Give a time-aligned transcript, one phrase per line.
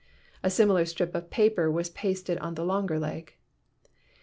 [0.41, 3.35] (A similar strip of paper was pasted on the longer leg.)